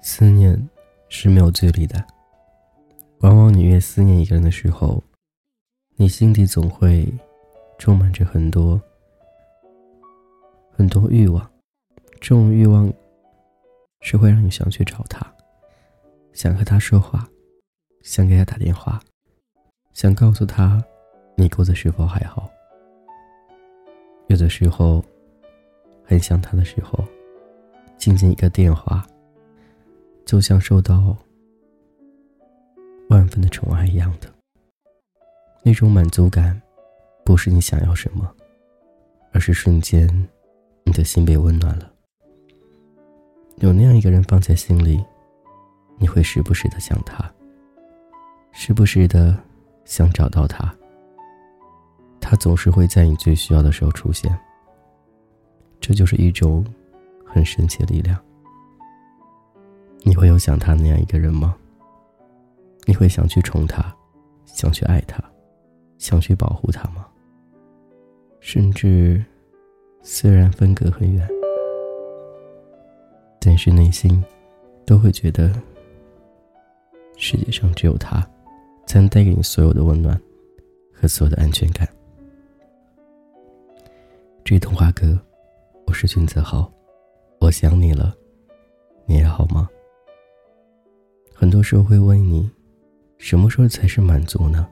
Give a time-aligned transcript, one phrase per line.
[0.00, 0.68] 思念
[1.08, 2.04] 是没有距离的。
[3.20, 5.02] 往往你越思念一个人的时候，
[5.96, 7.10] 你心底总会
[7.78, 8.80] 充满着很多
[10.70, 11.50] 很多欲望。
[12.20, 12.92] 这种欲望
[14.00, 15.26] 是会让你想去找他，
[16.32, 17.26] 想和他说话，
[18.02, 19.00] 想给他打电话，
[19.94, 20.84] 想告诉他
[21.36, 22.50] 你过得是否还好。
[24.28, 25.04] 有的时候
[26.04, 27.04] 很想他的时候，
[27.96, 29.06] 仅仅一个电话，
[30.24, 31.16] 就像收到
[33.08, 34.28] 万分的宠爱一样的
[35.62, 36.60] 那种满足感，
[37.24, 38.34] 不是你想要什么，
[39.32, 40.08] 而是瞬间
[40.84, 41.90] 你的心被温暖了。
[43.58, 45.02] 有那样一个人放在心里，
[45.98, 47.32] 你会时不时的想他，
[48.52, 49.38] 时不时的
[49.84, 50.74] 想找到他。
[52.34, 54.36] 他总是会在你最需要的时候出现。
[55.80, 56.66] 这就是一种
[57.24, 58.20] 很神奇的力量。
[60.02, 61.54] 你会有想他那样一个人吗？
[62.86, 63.94] 你会想去宠他，
[64.46, 65.22] 想去爱他，
[65.96, 67.06] 想去保护他吗？
[68.40, 69.24] 甚至，
[70.02, 71.24] 虽然分隔很远。
[73.38, 74.24] 但是内心，
[74.84, 75.52] 都会觉得，
[77.16, 78.28] 世界上只有他，
[78.88, 80.20] 才能带给你所有的温暖，
[80.92, 81.88] 和所有的安全感。
[84.44, 85.18] 这童话哥，
[85.86, 86.70] 我是君子豪，
[87.40, 88.14] 我想你了，
[89.06, 89.66] 你还好吗？
[91.34, 92.50] 很多时候会问你，
[93.16, 94.68] 什么时候才是满足呢？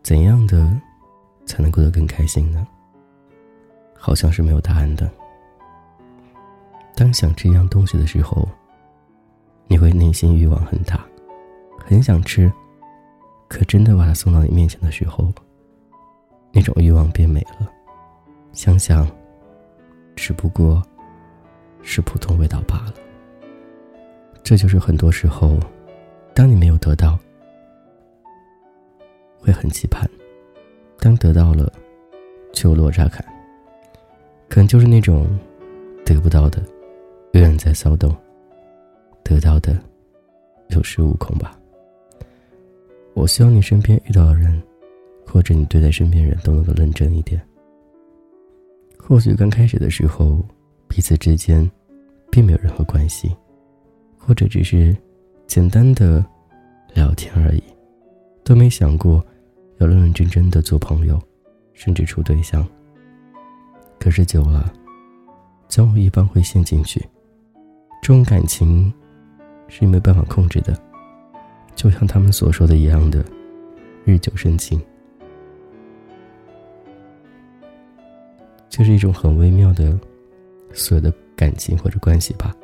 [0.00, 0.80] 怎样的，
[1.44, 2.64] 才能过得更开心呢？
[3.98, 5.10] 好像是没有答案的。
[6.94, 8.48] 当想吃一样东西的时候，
[9.66, 11.04] 你会内心欲望很大，
[11.84, 12.50] 很想吃。
[13.48, 15.32] 可真的把它送到你面前的时候，
[16.52, 17.72] 那种欲望变没了。
[18.56, 19.06] 想想，
[20.16, 20.82] 只不过
[21.82, 22.94] 是普通味道罢了。
[24.42, 25.60] 这就是很多时候，
[26.32, 27.18] 当你没有得到，
[29.38, 30.08] 会很期盼；
[30.98, 31.70] 当得到了，
[32.50, 33.22] 就落差感。
[34.48, 35.28] 可能就是那种
[36.02, 36.62] 得不到的。
[37.32, 38.16] 永远在骚动，
[39.22, 39.78] 得到的
[40.68, 41.60] 有恃无恐吧。
[43.12, 44.62] 我希望你身边遇到的人，
[45.26, 47.38] 或者你对待身边人都能够认真一点。
[49.08, 50.44] 或许刚开始的时候，
[50.88, 51.70] 彼此之间
[52.28, 53.34] 并没有任何关系，
[54.18, 54.96] 或者只是
[55.46, 56.24] 简单的
[56.92, 57.62] 聊天而已，
[58.42, 59.24] 都没想过
[59.78, 61.22] 要认认真真的做朋友，
[61.72, 62.66] 甚至处对象。
[64.00, 64.72] 可是久了，
[65.68, 67.00] 总有一方会陷进去。
[68.02, 68.92] 这种感情
[69.68, 70.76] 是没办法控制的，
[71.76, 73.24] 就像他们所说的一样的，
[74.04, 74.80] 日久生情，
[78.76, 79.98] 就是一种很微妙的
[80.74, 82.54] 所有的感情或者关系吧。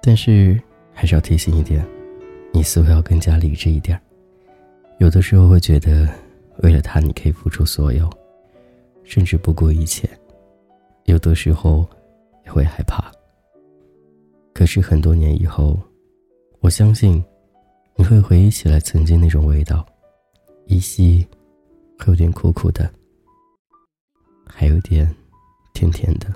[0.00, 0.58] 但是
[0.94, 1.86] 还是要提醒一点，
[2.50, 4.00] 你似乎要更加理智一点。
[4.96, 6.08] 有的时候会觉得，
[6.62, 8.10] 为了他你可以付出所有，
[9.02, 10.08] 甚至不顾一切；
[11.04, 11.86] 有的时候
[12.46, 13.12] 也会害怕。
[14.54, 15.78] 可是很多年以后，
[16.60, 17.22] 我相信
[17.94, 19.84] 你会回忆起来曾经那种味道，
[20.64, 21.26] 依稀
[21.98, 22.90] 会有点苦苦的，
[24.46, 25.14] 还有点
[25.72, 26.26] 甜甜的。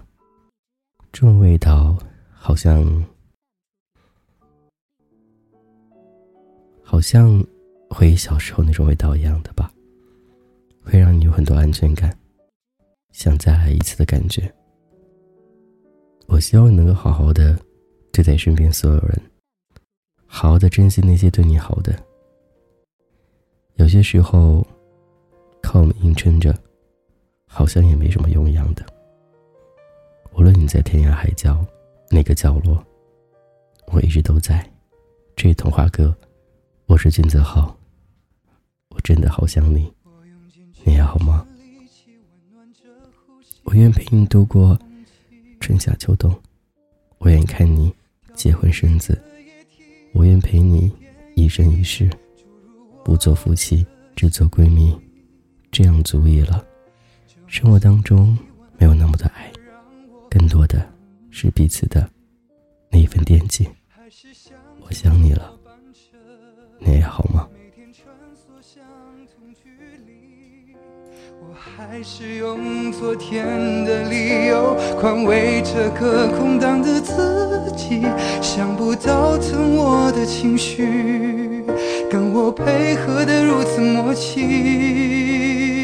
[1.12, 1.98] 这种味道
[2.32, 3.04] 好像，
[6.82, 7.44] 好像
[7.90, 9.72] 回忆小时候那种味道一样的吧，
[10.82, 12.16] 会让你有很多安全感，
[13.12, 14.52] 想再来一次的感觉。
[16.26, 17.58] 我希望你能够好好的。
[18.10, 19.22] 对待身边所有人，
[20.26, 21.96] 好好的珍惜那些对你好的。
[23.76, 24.66] 有些时候，
[25.62, 26.52] 靠我们硬撑着，
[27.48, 28.86] 好像也没什么用一样的。
[30.34, 31.66] 无论你在天涯海角
[32.10, 32.80] 哪个角落，
[33.86, 34.64] 我一直都在。
[35.34, 36.16] 这童话哥，
[36.86, 37.76] 我是金泽浩，
[38.90, 39.92] 我真的好想你，
[40.84, 41.44] 你还好吗？
[43.64, 44.78] 我愿陪你度过
[45.58, 46.32] 春夏秋冬，
[47.18, 47.92] 我愿看你。
[48.34, 49.20] 结婚生子，
[50.12, 50.92] 我愿陪你
[51.34, 52.08] 一生一世，
[53.04, 53.84] 不做夫妻，
[54.14, 54.96] 只做闺蜜，
[55.72, 56.64] 这样足矣了。
[57.48, 58.36] 生活当中
[58.76, 59.50] 没有那么的爱，
[60.28, 60.86] 更多的
[61.30, 62.06] 是彼此的
[62.90, 63.66] 那一份惦记。
[64.80, 65.50] 我想你了，
[66.78, 67.48] 你还好吗？
[71.54, 73.46] 还是用昨天
[73.84, 78.02] 的理由宽慰这个空荡的自己，
[78.42, 81.64] 想不到疼我的情绪
[82.10, 85.77] 跟我配合的如此默契。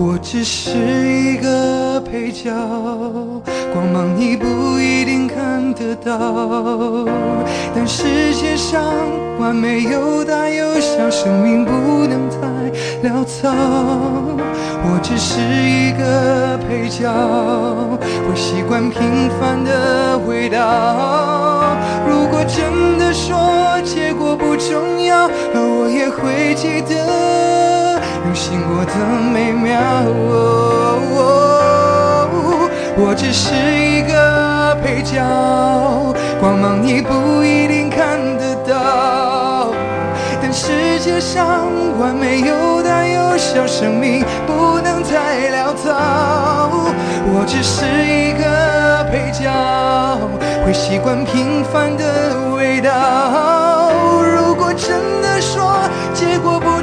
[0.00, 2.52] 我只是一个配角，
[3.72, 7.04] 光芒你不一定看得到。
[7.74, 8.80] 但世界上
[9.40, 11.72] 完美有大有小，生命不
[12.06, 12.38] 能太
[13.08, 13.50] 潦草。
[13.50, 17.12] 我只是一个配角，
[17.98, 21.76] 会习惯平凡的味道。
[22.08, 27.67] 如果真的说结果不重要，而我也会记得。
[28.28, 28.92] 用心过的
[29.32, 29.80] 美妙，
[32.98, 35.16] 我只是一个配角，
[36.38, 39.72] 光芒你不一定看得到。
[40.42, 45.88] 但世界上完美有大有小，生命不能太潦草。
[47.32, 48.44] 我只是一个
[49.10, 49.48] 配角，
[50.66, 52.04] 会习惯平凡的
[52.54, 53.90] 味道。
[54.20, 55.27] 如果真的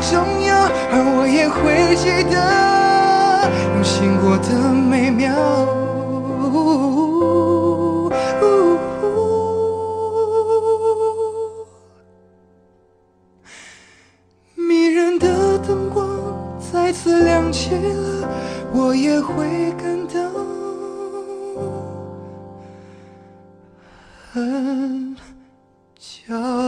[0.10, 0.54] 重要。
[0.92, 2.36] 而我也会记得
[3.74, 5.34] 用心过的美妙，
[14.56, 16.08] 迷人的灯光
[16.60, 18.30] 再次亮起了，
[18.74, 20.14] 我也会感到
[24.32, 25.16] 很
[26.00, 26.65] 骄傲。